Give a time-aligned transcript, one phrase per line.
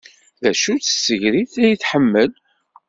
[0.41, 2.31] D acu-tt tsegrit ay tḥemmel?